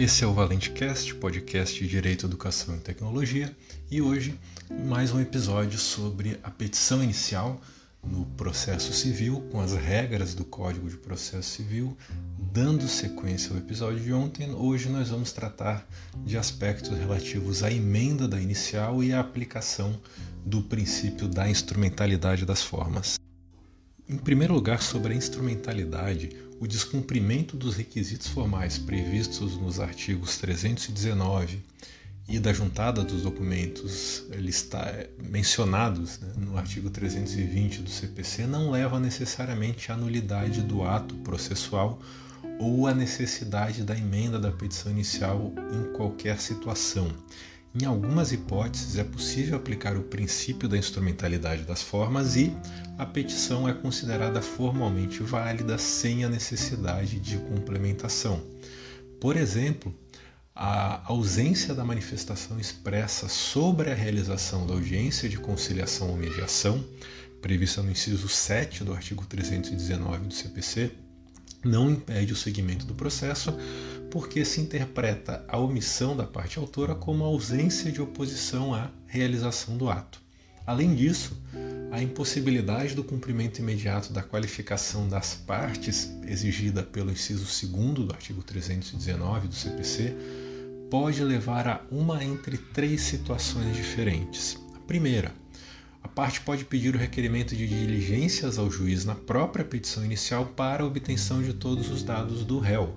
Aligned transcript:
Esse 0.00 0.24
é 0.24 0.26
o 0.26 0.32
Valente 0.32 0.70
Cast, 0.70 1.14
podcast 1.16 1.78
de 1.78 1.86
Direito, 1.86 2.24
Educação 2.24 2.74
e 2.74 2.78
Tecnologia, 2.78 3.54
e 3.90 4.00
hoje 4.00 4.34
mais 4.86 5.12
um 5.12 5.20
episódio 5.20 5.78
sobre 5.78 6.40
a 6.42 6.50
petição 6.50 7.04
inicial 7.04 7.60
no 8.02 8.24
processo 8.24 8.94
civil, 8.94 9.42
com 9.52 9.60
as 9.60 9.74
regras 9.74 10.34
do 10.34 10.42
Código 10.42 10.88
de 10.88 10.96
Processo 10.96 11.50
Civil. 11.50 11.94
Dando 12.38 12.88
sequência 12.88 13.50
ao 13.50 13.58
episódio 13.58 14.00
de 14.00 14.10
ontem, 14.10 14.50
hoje 14.52 14.88
nós 14.88 15.10
vamos 15.10 15.32
tratar 15.32 15.86
de 16.24 16.38
aspectos 16.38 16.96
relativos 16.96 17.62
à 17.62 17.70
emenda 17.70 18.26
da 18.26 18.40
inicial 18.40 19.04
e 19.04 19.12
à 19.12 19.20
aplicação 19.20 20.00
do 20.46 20.62
princípio 20.62 21.28
da 21.28 21.46
instrumentalidade 21.46 22.46
das 22.46 22.62
formas. 22.62 23.18
Em 24.08 24.16
primeiro 24.16 24.54
lugar, 24.54 24.80
sobre 24.80 25.12
a 25.12 25.16
instrumentalidade, 25.16 26.30
o 26.60 26.66
descumprimento 26.68 27.56
dos 27.56 27.74
requisitos 27.74 28.26
formais 28.26 28.76
previstos 28.76 29.56
nos 29.56 29.80
artigos 29.80 30.36
319 30.36 31.58
e 32.28 32.38
da 32.38 32.52
juntada 32.52 33.02
dos 33.02 33.22
documentos 33.22 34.24
lista, 34.30 35.08
mencionados 35.18 36.20
né, 36.20 36.34
no 36.36 36.58
artigo 36.58 36.90
320 36.90 37.80
do 37.80 37.88
CPC 37.88 38.46
não 38.46 38.70
leva 38.70 39.00
necessariamente 39.00 39.90
à 39.90 39.96
nulidade 39.96 40.60
do 40.60 40.84
ato 40.84 41.14
processual 41.16 41.98
ou 42.58 42.86
à 42.86 42.92
necessidade 42.92 43.82
da 43.82 43.96
emenda 43.96 44.38
da 44.38 44.52
petição 44.52 44.92
inicial 44.92 45.54
em 45.72 45.94
qualquer 45.94 46.38
situação. 46.38 47.10
Em 47.72 47.84
algumas 47.84 48.32
hipóteses, 48.32 48.98
é 48.98 49.04
possível 49.04 49.56
aplicar 49.56 49.96
o 49.96 50.02
princípio 50.02 50.68
da 50.68 50.76
instrumentalidade 50.76 51.62
das 51.62 51.80
formas 51.80 52.34
e 52.34 52.52
a 52.98 53.06
petição 53.06 53.68
é 53.68 53.72
considerada 53.72 54.42
formalmente 54.42 55.22
válida 55.22 55.78
sem 55.78 56.24
a 56.24 56.28
necessidade 56.28 57.20
de 57.20 57.38
complementação. 57.38 58.42
Por 59.20 59.36
exemplo, 59.36 59.94
a 60.52 61.00
ausência 61.04 61.72
da 61.72 61.84
manifestação 61.84 62.58
expressa 62.58 63.28
sobre 63.28 63.92
a 63.92 63.94
realização 63.94 64.66
da 64.66 64.74
audiência 64.74 65.28
de 65.28 65.38
conciliação 65.38 66.10
ou 66.10 66.16
mediação, 66.16 66.84
prevista 67.40 67.84
no 67.84 67.92
inciso 67.92 68.28
7 68.28 68.82
do 68.82 68.92
artigo 68.92 69.24
319 69.24 70.26
do 70.26 70.34
CPC, 70.34 70.90
não 71.64 71.90
impede 71.90 72.32
o 72.32 72.36
seguimento 72.36 72.84
do 72.84 72.94
processo, 72.94 73.54
porque 74.10 74.44
se 74.44 74.60
interpreta 74.60 75.44
a 75.46 75.58
omissão 75.58 76.16
da 76.16 76.24
parte 76.24 76.58
autora 76.58 76.94
como 76.94 77.24
ausência 77.24 77.92
de 77.92 78.02
oposição 78.02 78.74
à 78.74 78.90
realização 79.06 79.76
do 79.76 79.88
ato. 79.88 80.20
Além 80.66 80.94
disso, 80.94 81.40
a 81.90 82.02
impossibilidade 82.02 82.94
do 82.94 83.02
cumprimento 83.02 83.58
imediato 83.58 84.12
da 84.12 84.22
qualificação 84.22 85.08
das 85.08 85.34
partes 85.34 86.12
exigida 86.26 86.82
pelo 86.82 87.10
inciso 87.10 87.44
2 87.44 88.06
do 88.06 88.12
artigo 88.12 88.42
319 88.42 89.48
do 89.48 89.54
CPC 89.54 90.16
pode 90.90 91.22
levar 91.22 91.68
a 91.68 91.80
uma 91.90 92.22
entre 92.22 92.58
três 92.58 93.02
situações 93.02 93.76
diferentes. 93.76 94.58
A 94.74 94.80
primeira, 94.80 95.32
a 96.02 96.08
parte 96.08 96.40
pode 96.40 96.64
pedir 96.64 96.94
o 96.94 96.98
requerimento 96.98 97.54
de 97.54 97.66
diligências 97.66 98.58
ao 98.58 98.70
juiz 98.70 99.04
na 99.04 99.14
própria 99.14 99.64
petição 99.64 100.04
inicial 100.04 100.46
para 100.46 100.82
a 100.82 100.86
obtenção 100.86 101.42
de 101.42 101.52
todos 101.52 101.90
os 101.90 102.02
dados 102.02 102.44
do 102.44 102.58
réu, 102.58 102.96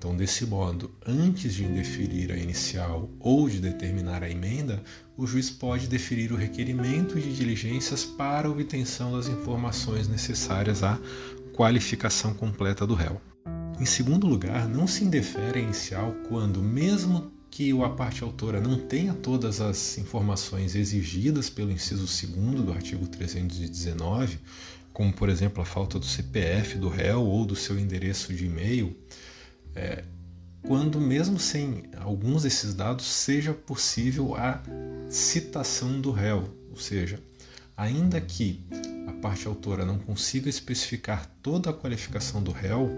então, 0.00 0.16
desse 0.16 0.46
modo, 0.46 0.90
antes 1.06 1.52
de 1.52 1.62
indeferir 1.62 2.32
a 2.32 2.36
inicial 2.38 3.10
ou 3.20 3.50
de 3.50 3.60
determinar 3.60 4.22
a 4.22 4.30
emenda, 4.30 4.82
o 5.14 5.26
juiz 5.26 5.50
pode 5.50 5.86
deferir 5.86 6.32
o 6.32 6.36
requerimento 6.36 7.20
de 7.20 7.36
diligências 7.36 8.02
para 8.02 8.50
obtenção 8.50 9.12
das 9.12 9.28
informações 9.28 10.08
necessárias 10.08 10.82
à 10.82 10.98
qualificação 11.52 12.32
completa 12.32 12.86
do 12.86 12.94
réu. 12.94 13.20
Em 13.78 13.84
segundo 13.84 14.26
lugar, 14.26 14.66
não 14.66 14.86
se 14.86 15.04
indefere 15.04 15.58
a 15.58 15.62
inicial 15.62 16.12
quando, 16.30 16.62
mesmo 16.62 17.30
que 17.50 17.70
a 17.82 17.90
parte 17.90 18.22
autora 18.22 18.58
não 18.58 18.78
tenha 18.78 19.12
todas 19.12 19.60
as 19.60 19.98
informações 19.98 20.74
exigidas 20.74 21.50
pelo 21.50 21.70
inciso 21.70 22.06
2 22.06 22.62
do 22.62 22.72
artigo 22.72 23.06
319, 23.06 24.38
como 24.94 25.12
por 25.12 25.28
exemplo 25.28 25.60
a 25.60 25.66
falta 25.66 25.98
do 25.98 26.06
CPF 26.06 26.78
do 26.78 26.88
réu 26.88 27.22
ou 27.22 27.44
do 27.44 27.54
seu 27.54 27.78
endereço 27.78 28.32
de 28.32 28.46
e-mail, 28.46 28.96
é, 29.74 30.04
quando, 30.62 31.00
mesmo 31.00 31.38
sem 31.38 31.84
alguns 31.96 32.42
desses 32.42 32.74
dados, 32.74 33.06
seja 33.06 33.52
possível 33.52 34.34
a 34.34 34.62
citação 35.08 36.00
do 36.00 36.10
réu, 36.10 36.48
ou 36.70 36.76
seja, 36.76 37.18
ainda 37.76 38.20
que 38.20 38.64
a 39.08 39.12
parte 39.12 39.46
autora 39.46 39.84
não 39.84 39.98
consiga 39.98 40.48
especificar 40.48 41.26
toda 41.42 41.70
a 41.70 41.72
qualificação 41.72 42.42
do 42.42 42.52
réu, 42.52 42.90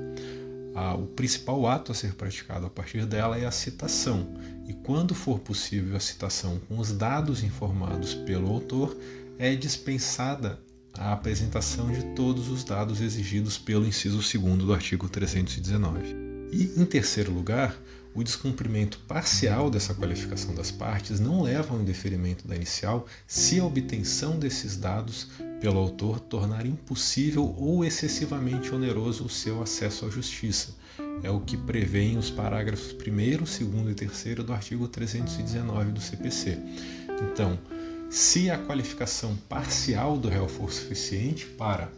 a, 0.75 0.95
o 0.95 1.07
principal 1.07 1.67
ato 1.67 1.93
a 1.93 1.95
ser 1.95 2.15
praticado 2.15 2.67
a 2.67 2.71
partir 2.71 3.07
dela 3.07 3.39
é 3.39 3.45
a 3.45 3.51
citação. 3.51 4.27
E 4.67 4.73
quando 4.73 5.15
for 5.15 5.39
possível 5.39 5.97
a 5.97 6.01
citação 6.01 6.59
com 6.69 6.79
os 6.79 6.93
dados 6.93 7.43
informados 7.43 8.15
pelo 8.15 8.51
autor, 8.51 8.97
é 9.39 9.55
dispensada 9.55 10.59
a 10.95 11.13
apresentação 11.13 11.91
de 11.91 12.03
todos 12.15 12.49
os 12.49 12.65
dados 12.65 13.01
exigidos 13.01 13.57
pelo 13.57 13.87
inciso 13.87 14.19
2 14.19 14.59
do 14.59 14.75
artigo 14.75 15.09
319. 15.09 16.22
E, 16.53 16.71
em 16.77 16.85
terceiro 16.85 17.33
lugar, 17.33 17.75
o 18.15 18.23
descumprimento 18.23 18.99
parcial 19.09 19.71
dessa 19.71 19.95
qualificação 19.95 20.55
das 20.55 20.71
partes 20.71 21.19
não 21.19 21.41
leva 21.41 21.73
ao 21.73 21.81
indeferimento 21.81 22.47
da 22.47 22.55
inicial 22.55 23.07
se 23.27 23.59
a 23.59 23.65
obtenção 23.65 24.39
desses 24.39 24.77
dados 24.77 25.29
pelo 25.63 25.79
autor 25.79 26.21
tornar 26.21 26.67
impossível 26.67 27.55
ou 27.57 27.83
excessivamente 27.83 28.75
oneroso 28.75 29.25
o 29.25 29.31
seu 29.31 29.63
acesso 29.63 30.05
à 30.05 30.11
justiça. 30.11 30.75
É 31.23 31.31
o 31.31 31.41
que 31.41 31.57
prevêem 31.57 32.19
os 32.19 32.31
parágrafos 32.31 32.93
1, 32.93 33.37
2 33.37 34.03
e 34.03 34.07
3 34.07 34.45
do 34.45 34.53
artigo 34.53 34.87
319 34.87 35.93
do 35.93 36.01
CPC. 36.01 36.59
Então, 37.23 37.59
se 38.11 38.51
a 38.51 38.59
qualificação 38.59 39.35
parcial 39.49 40.19
do 40.19 40.29
réu 40.29 40.47
for 40.49 40.71
suficiente 40.71 41.47
para 41.47 41.91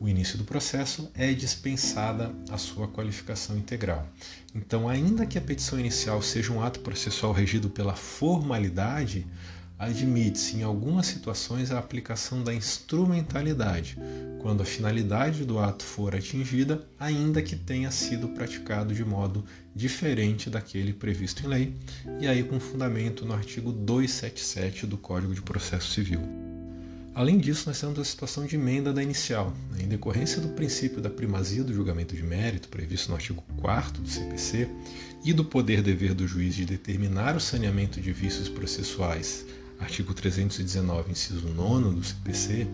o 0.00 0.08
início 0.08 0.38
do 0.38 0.44
processo, 0.44 1.10
é 1.14 1.32
dispensada 1.32 2.34
a 2.50 2.56
sua 2.56 2.86
qualificação 2.88 3.56
integral. 3.56 4.06
Então, 4.54 4.88
ainda 4.88 5.26
que 5.26 5.38
a 5.38 5.40
petição 5.40 5.78
inicial 5.78 6.22
seja 6.22 6.52
um 6.52 6.62
ato 6.62 6.80
processual 6.80 7.32
regido 7.32 7.68
pela 7.68 7.94
formalidade, 7.94 9.26
admite-se 9.78 10.56
em 10.56 10.62
algumas 10.62 11.06
situações 11.06 11.70
a 11.70 11.78
aplicação 11.78 12.42
da 12.42 12.52
instrumentalidade, 12.52 13.96
quando 14.40 14.62
a 14.62 14.66
finalidade 14.66 15.44
do 15.44 15.58
ato 15.58 15.84
for 15.84 16.14
atingida, 16.14 16.84
ainda 16.98 17.40
que 17.40 17.54
tenha 17.54 17.90
sido 17.90 18.28
praticado 18.28 18.92
de 18.92 19.04
modo 19.04 19.44
diferente 19.74 20.50
daquele 20.50 20.92
previsto 20.92 21.44
em 21.44 21.48
lei, 21.48 21.76
e 22.20 22.26
aí 22.26 22.42
com 22.42 22.58
fundamento 22.58 23.24
no 23.24 23.34
artigo 23.34 23.72
277 23.72 24.86
do 24.86 24.98
Código 24.98 25.34
de 25.34 25.42
Processo 25.42 25.92
Civil. 25.92 26.47
Além 27.18 27.36
disso, 27.36 27.64
nós 27.66 27.80
temos 27.80 27.98
a 27.98 28.04
situação 28.04 28.46
de 28.46 28.54
emenda 28.54 28.92
da 28.92 29.02
inicial. 29.02 29.52
Né? 29.72 29.82
Em 29.82 29.88
decorrência 29.88 30.40
do 30.40 30.50
princípio 30.50 31.00
da 31.00 31.10
primazia 31.10 31.64
do 31.64 31.74
julgamento 31.74 32.14
de 32.14 32.22
mérito, 32.22 32.68
previsto 32.68 33.08
no 33.08 33.16
artigo 33.16 33.42
4 33.56 34.00
do 34.00 34.08
CPC, 34.08 34.68
e 35.24 35.32
do 35.32 35.44
poder-dever 35.44 36.14
do 36.14 36.28
juiz 36.28 36.54
de 36.54 36.64
determinar 36.64 37.34
o 37.34 37.40
saneamento 37.40 38.00
de 38.00 38.12
vícios 38.12 38.48
processuais, 38.48 39.44
artigo 39.80 40.14
319, 40.14 41.10
inciso 41.10 41.48
9 41.48 41.96
do 41.96 42.04
CPC, 42.04 42.68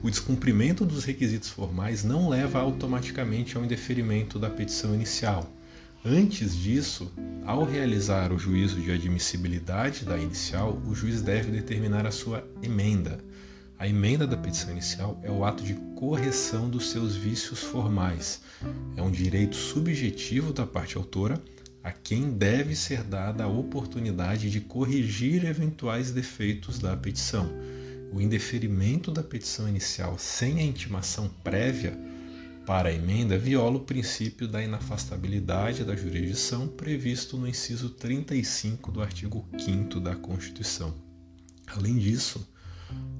o 0.00 0.08
descumprimento 0.08 0.86
dos 0.86 1.02
requisitos 1.02 1.48
formais 1.48 2.04
não 2.04 2.28
leva 2.28 2.60
automaticamente 2.60 3.56
ao 3.56 3.64
indeferimento 3.64 4.38
da 4.38 4.48
petição 4.48 4.94
inicial. 4.94 5.52
Antes 6.04 6.54
disso, 6.54 7.10
ao 7.44 7.64
realizar 7.64 8.32
o 8.32 8.38
juízo 8.38 8.80
de 8.80 8.92
admissibilidade 8.92 10.04
da 10.04 10.16
inicial, 10.16 10.80
o 10.86 10.94
juiz 10.94 11.20
deve 11.20 11.50
determinar 11.50 12.06
a 12.06 12.12
sua 12.12 12.48
emenda. 12.62 13.26
A 13.78 13.86
emenda 13.86 14.26
da 14.26 14.36
petição 14.36 14.72
inicial 14.72 15.20
é 15.22 15.30
o 15.30 15.44
ato 15.44 15.62
de 15.62 15.74
correção 15.94 16.68
dos 16.68 16.90
seus 16.90 17.14
vícios 17.14 17.60
formais. 17.60 18.40
É 18.96 19.02
um 19.02 19.10
direito 19.10 19.54
subjetivo 19.54 20.52
da 20.52 20.66
parte 20.66 20.96
autora 20.96 21.40
a 21.84 21.92
quem 21.92 22.32
deve 22.32 22.74
ser 22.74 23.04
dada 23.04 23.44
a 23.44 23.48
oportunidade 23.48 24.50
de 24.50 24.60
corrigir 24.60 25.44
eventuais 25.44 26.10
defeitos 26.10 26.80
da 26.80 26.96
petição. 26.96 27.48
O 28.12 28.20
indeferimento 28.20 29.12
da 29.12 29.22
petição 29.22 29.68
inicial 29.68 30.18
sem 30.18 30.58
a 30.58 30.62
intimação 30.62 31.30
prévia 31.44 31.96
para 32.66 32.88
a 32.88 32.92
emenda 32.92 33.38
viola 33.38 33.76
o 33.76 33.84
princípio 33.84 34.48
da 34.48 34.60
inafastabilidade 34.60 35.84
da 35.84 35.94
jurisdição 35.94 36.66
previsto 36.66 37.36
no 37.36 37.46
inciso 37.46 37.90
35 37.90 38.90
do 38.90 39.00
artigo 39.00 39.48
5 39.56 40.00
da 40.00 40.16
Constituição. 40.16 40.92
Além 41.66 41.96
disso, 41.96 42.44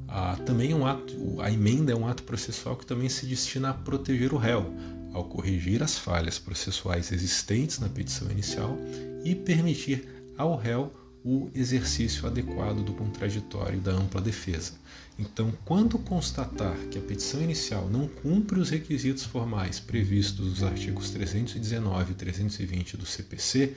ah, 0.09 0.37
também 0.47 0.73
um 0.73 0.87
ato, 0.87 1.41
a 1.41 1.51
emenda 1.51 1.93
é 1.93 1.97
um 1.97 2.07
ato 2.07 2.23
processual 2.23 2.77
que 2.77 2.87
também 2.87 3.09
se 3.09 3.27
destina 3.27 3.71
a 3.71 3.75
proteger 3.75 4.33
o 4.33 4.39
réu, 4.39 4.73
ao 5.13 5.25
corrigir 5.25 5.83
as 5.83 5.99
falhas 5.99 6.39
processuais 6.39 7.13
existentes 7.13 7.79
na 7.79 7.89
petição 7.89 8.31
inicial 8.31 8.79
e 9.25 9.35
permitir 9.35 10.09
ao 10.37 10.57
réu 10.57 10.93
o 11.25 11.51
exercício 11.55 12.27
adequado 12.27 12.83
do 12.83 12.95
contraditório 12.95 13.81
da 13.81 13.93
ampla 13.93 14.21
defesa. 14.21 14.73
Então, 15.19 15.53
quando 15.65 15.99
constatar 15.99 16.77
que 16.91 16.97
a 16.97 17.03
petição 17.03 17.43
inicial 17.43 17.89
não 17.91 18.07
cumpre 18.07 18.61
os 18.61 18.71
requisitos 18.71 19.25
formais 19.25 19.81
previstos 19.81 20.47
nos 20.47 20.63
artigos 20.63 21.11
319 21.11 22.13
e 22.13 22.15
320 22.15 22.97
do 22.97 23.05
CPC 23.05 23.75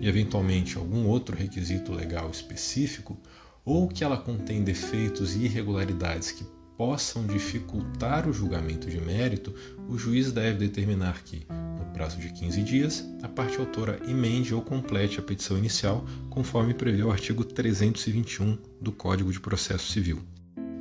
e, 0.00 0.08
eventualmente, 0.08 0.78
algum 0.78 1.06
outro 1.06 1.36
requisito 1.36 1.92
legal 1.92 2.30
específico, 2.30 3.18
ou 3.68 3.86
que 3.86 4.02
ela 4.02 4.16
contém 4.16 4.64
defeitos 4.64 5.36
e 5.36 5.40
irregularidades 5.40 6.30
que 6.30 6.42
possam 6.74 7.26
dificultar 7.26 8.26
o 8.26 8.32
julgamento 8.32 8.88
de 8.88 8.98
mérito, 8.98 9.54
o 9.86 9.98
juiz 9.98 10.32
deve 10.32 10.56
determinar 10.56 11.22
que, 11.22 11.46
no 11.78 11.84
prazo 11.92 12.16
de 12.16 12.32
15 12.32 12.62
dias, 12.62 13.04
a 13.22 13.28
parte 13.28 13.58
autora 13.58 14.00
emende 14.08 14.54
ou 14.54 14.62
complete 14.62 15.18
a 15.18 15.22
petição 15.22 15.58
inicial, 15.58 16.02
conforme 16.30 16.72
prevê 16.72 17.02
o 17.02 17.10
artigo 17.10 17.44
321 17.44 18.56
do 18.80 18.90
Código 18.90 19.30
de 19.30 19.38
Processo 19.38 19.92
Civil. 19.92 20.18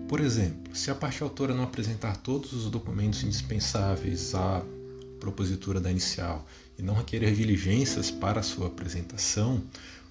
Por 0.08 0.22
exemplo, 0.22 0.74
se 0.74 0.90
a 0.90 0.96
parte 0.96 1.22
autora 1.22 1.54
não 1.54 1.66
apresentar 1.66 2.16
todos 2.16 2.54
os 2.54 2.72
documentos 2.72 3.22
indispensáveis 3.22 4.34
à 4.34 4.64
propositura 5.20 5.82
da 5.82 5.92
inicial 5.92 6.46
e 6.80 6.82
não 6.82 6.94
requerer 6.94 7.34
diligências 7.34 8.10
para 8.10 8.42
sua 8.42 8.68
apresentação, 8.68 9.62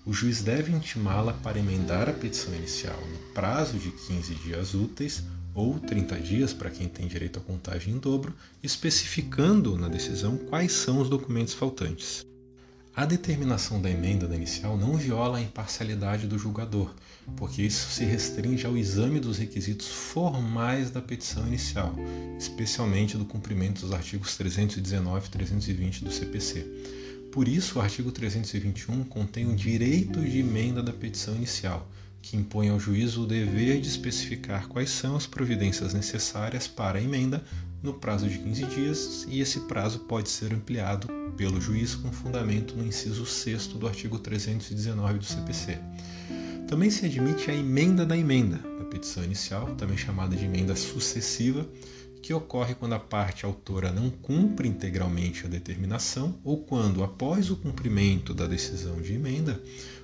o 0.07 0.13
juiz 0.13 0.41
deve 0.41 0.73
intimá-la 0.73 1.33
para 1.33 1.59
emendar 1.59 2.09
a 2.09 2.13
petição 2.13 2.55
inicial 2.55 2.97
no 3.11 3.19
prazo 3.35 3.77
de 3.77 3.91
15 3.91 4.35
dias 4.37 4.73
úteis 4.73 5.25
ou 5.53 5.81
30 5.81 6.21
dias 6.21 6.53
para 6.53 6.71
quem 6.71 6.89
tem 6.89 7.09
direito 7.09 7.41
à 7.41 7.43
contagem 7.43 7.95
em 7.95 7.99
dobro, 7.99 8.33
especificando 8.63 9.77
na 9.77 9.89
decisão 9.89 10.37
quais 10.37 10.71
são 10.71 11.01
os 11.01 11.09
documentos 11.09 11.55
faltantes. 11.55 12.25
A 12.95 13.05
determinação 13.05 13.83
da 13.83 13.91
emenda 13.91 14.29
da 14.29 14.37
inicial 14.37 14.77
não 14.77 14.97
viola 14.97 15.39
a 15.39 15.43
imparcialidade 15.43 16.27
do 16.29 16.39
julgador, 16.39 16.95
porque 17.37 17.63
isso 17.63 17.91
se 17.91 18.05
restringe 18.05 18.65
ao 18.65 18.77
exame 18.77 19.19
dos 19.19 19.39
requisitos 19.39 19.89
formais 19.89 20.89
da 20.89 21.03
petição 21.03 21.47
inicial, 21.49 21.95
especialmente 22.39 23.19
do 23.19 23.25
cumprimento 23.25 23.81
dos 23.81 23.93
artigos 23.93 24.37
319 24.37 25.27
e 25.27 25.31
320 25.31 26.05
do 26.05 26.13
CPC. 26.13 26.65
Por 27.37 27.49
isso, 27.49 27.79
o 27.79 27.83
artigo 27.83 28.11
321 28.11 29.05
contém 29.05 29.45
o 29.47 29.55
direito 29.55 30.23
de 30.23 30.39
emenda 30.39 30.83
da 30.83 30.91
petição 30.91 31.37
inicial, 31.37 31.87
que 32.23 32.35
impõe 32.35 32.71
ao 32.71 32.81
juízo 32.81 33.25
o 33.25 33.27
dever 33.27 33.79
de 33.79 33.89
especificar 33.89 34.67
quais 34.69 34.89
são 34.89 35.15
as 35.15 35.27
providências 35.27 35.93
necessárias 35.93 36.67
para 36.67 36.99
a 36.99 37.03
emenda 37.03 37.45
no 37.83 37.93
prazo 37.93 38.27
de 38.27 38.39
15 38.39 38.65
dias, 38.65 39.27
e 39.29 39.43
esse 39.43 39.61
prazo 39.61 39.99
pode 39.99 40.31
ser 40.31 40.55
ampliado 40.55 41.09
pelo 41.37 41.61
juiz 41.61 41.95
com 41.95 42.11
fundamento 42.11 42.75
no 42.75 42.87
inciso 42.87 43.27
6 43.27 43.67
do 43.67 43.87
artigo 43.87 44.19
319 44.19 45.19
do 45.19 45.25
CPC. 45.27 45.79
Também 46.67 46.89
se 46.89 47.05
admite 47.05 47.51
a 47.51 47.55
emenda 47.55 48.07
da 48.07 48.17
emenda 48.17 48.57
da 48.79 48.85
petição 48.87 49.23
inicial, 49.23 49.75
também 49.75 49.99
chamada 49.99 50.35
de 50.35 50.47
emenda 50.47 50.75
sucessiva, 50.75 51.69
que 52.27 52.35
ocorre 52.35 52.75
quando 52.75 52.93
a 52.93 52.99
parte 52.99 53.45
autora 53.45 53.93
não 53.93 54.11
cumpre 54.11 54.67
integralmente 54.67 55.47
a 55.47 55.49
determinação 55.49 56.41
ou 56.43 56.65
quando, 56.65 57.05
após 57.05 57.53
o 57.53 57.57
cumprimento 57.57 58.35
da 58.35 58.49
decisão 58.49 59.01
de 59.01 59.13
emenda, 59.13 59.63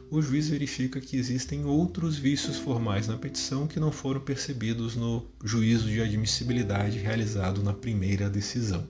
o 0.08 0.22
juiz 0.22 0.48
verifica 0.48 1.00
que 1.00 1.16
existem 1.16 1.64
outros 1.64 2.16
vícios 2.16 2.58
formais 2.58 3.08
na 3.08 3.16
petição 3.16 3.66
que 3.66 3.80
não 3.80 3.90
foram 3.90 4.20
percebidos 4.20 4.94
no 4.94 5.26
juízo 5.42 5.88
de 5.88 6.00
admissibilidade 6.00 6.96
realizado 6.96 7.60
na 7.60 7.72
primeira 7.72 8.30
decisão. 8.30 8.86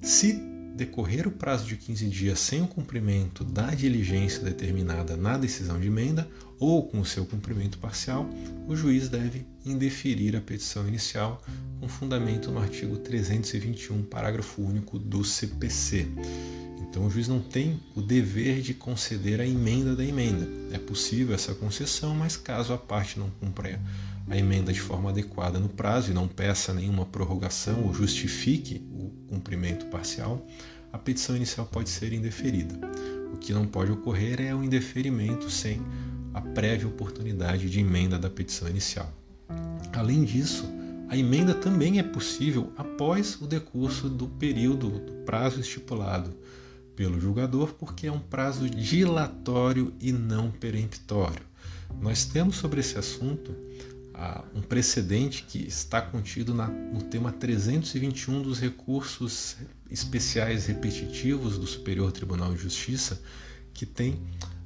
Se 0.00 0.53
decorrer 0.74 1.26
o 1.26 1.30
prazo 1.30 1.66
de 1.66 1.76
15 1.76 2.08
dias 2.08 2.38
sem 2.38 2.62
o 2.62 2.66
cumprimento 2.66 3.44
da 3.44 3.70
diligência 3.74 4.42
determinada 4.42 5.16
na 5.16 5.38
decisão 5.38 5.78
de 5.78 5.86
emenda 5.86 6.28
ou 6.58 6.86
com 6.88 7.00
o 7.00 7.06
seu 7.06 7.24
cumprimento 7.24 7.78
parcial, 7.78 8.28
o 8.66 8.74
juiz 8.74 9.08
deve 9.08 9.46
indeferir 9.64 10.36
a 10.36 10.40
petição 10.40 10.86
inicial 10.88 11.42
com 11.80 11.88
fundamento 11.88 12.50
no 12.50 12.58
artigo 12.58 12.96
321, 12.96 14.02
parágrafo 14.04 14.62
único 14.62 14.98
do 14.98 15.24
CPC. 15.24 16.08
Então 16.94 17.06
o 17.06 17.10
juiz 17.10 17.26
não 17.26 17.40
tem 17.40 17.80
o 17.96 18.00
dever 18.00 18.60
de 18.60 18.72
conceder 18.72 19.40
a 19.40 19.44
emenda 19.44 19.96
da 19.96 20.04
emenda. 20.04 20.48
É 20.70 20.78
possível 20.78 21.34
essa 21.34 21.52
concessão, 21.52 22.14
mas 22.14 22.36
caso 22.36 22.72
a 22.72 22.78
parte 22.78 23.18
não 23.18 23.28
cumpra 23.40 23.80
a 24.30 24.38
emenda 24.38 24.72
de 24.72 24.80
forma 24.80 25.10
adequada 25.10 25.58
no 25.58 25.68
prazo 25.68 26.12
e 26.12 26.14
não 26.14 26.28
peça 26.28 26.72
nenhuma 26.72 27.04
prorrogação 27.04 27.82
ou 27.82 27.92
justifique 27.92 28.80
o 28.92 29.10
cumprimento 29.26 29.86
parcial, 29.86 30.46
a 30.92 30.96
petição 30.96 31.34
inicial 31.34 31.66
pode 31.66 31.90
ser 31.90 32.12
indeferida. 32.12 32.78
O 33.32 33.38
que 33.38 33.52
não 33.52 33.66
pode 33.66 33.90
ocorrer 33.90 34.40
é 34.40 34.54
o 34.54 34.62
indeferimento 34.62 35.50
sem 35.50 35.82
a 36.32 36.40
prévia 36.40 36.86
oportunidade 36.86 37.68
de 37.68 37.80
emenda 37.80 38.20
da 38.20 38.30
petição 38.30 38.68
inicial. 38.68 39.12
Além 39.92 40.22
disso, 40.22 40.64
a 41.08 41.16
emenda 41.16 41.54
também 41.54 41.98
é 41.98 42.04
possível 42.04 42.72
após 42.76 43.34
o 43.42 43.48
decurso 43.48 44.08
do 44.08 44.28
período, 44.28 44.90
do 44.90 45.12
prazo 45.24 45.58
estipulado 45.58 46.32
pelo 46.96 47.20
julgador, 47.20 47.74
porque 47.74 48.06
é 48.06 48.12
um 48.12 48.20
prazo 48.20 48.68
dilatório 48.68 49.92
e 50.00 50.12
não 50.12 50.50
peremptório. 50.50 51.44
Nós 52.00 52.24
temos 52.24 52.56
sobre 52.56 52.80
esse 52.80 52.98
assunto 52.98 53.50
uh, 54.14 54.44
um 54.54 54.62
precedente 54.62 55.44
que 55.44 55.58
está 55.66 56.00
contido 56.00 56.54
no 56.54 57.02
tema 57.02 57.32
321 57.32 58.42
dos 58.42 58.60
recursos 58.60 59.56
especiais 59.90 60.66
repetitivos 60.66 61.58
do 61.58 61.66
Superior 61.66 62.10
Tribunal 62.12 62.52
de 62.54 62.62
Justiça, 62.62 63.20
que 63.72 63.84
tem 63.84 64.14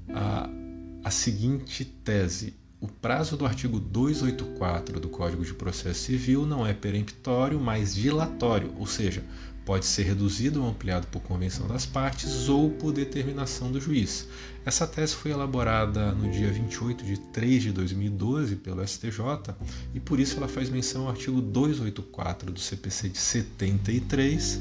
uh, 0.08 1.00
a 1.02 1.10
seguinte 1.10 1.84
tese: 1.84 2.54
o 2.80 2.86
prazo 2.86 3.36
do 3.36 3.44
artigo 3.44 3.80
284 3.80 5.00
do 5.00 5.08
Código 5.08 5.44
de 5.44 5.52
Processo 5.52 6.00
Civil 6.00 6.46
não 6.46 6.64
é 6.64 6.72
peremptório, 6.72 7.58
mas 7.58 7.94
dilatório, 7.94 8.72
ou 8.78 8.86
seja, 8.86 9.24
pode 9.64 9.84
ser 9.84 10.04
reduzido 10.04 10.62
ou 10.62 10.68
ampliado 10.70 11.06
por 11.08 11.20
convenção 11.20 11.66
das 11.66 11.84
partes 11.84 12.48
ou 12.48 12.70
por 12.70 12.92
determinação 12.92 13.72
do 13.72 13.80
juiz. 13.80 14.28
Essa 14.64 14.86
tese 14.86 15.14
foi 15.14 15.32
elaborada 15.32 16.12
no 16.12 16.30
dia 16.30 16.50
28 16.52 17.04
de 17.04 17.18
3 17.18 17.64
de 17.64 17.72
2012 17.72 18.56
pelo 18.56 18.86
STJ 18.86 19.54
e 19.92 19.98
por 19.98 20.20
isso 20.20 20.36
ela 20.36 20.48
faz 20.48 20.70
menção 20.70 21.02
ao 21.02 21.10
artigo 21.10 21.42
284 21.42 22.52
do 22.52 22.60
CPC 22.60 23.08
de 23.08 23.18
73, 23.18 24.60